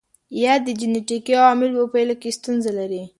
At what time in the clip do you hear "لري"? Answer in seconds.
2.79-3.03